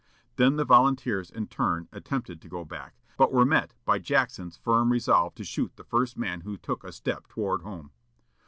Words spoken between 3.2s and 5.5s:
were met by Jackson's firm resolve to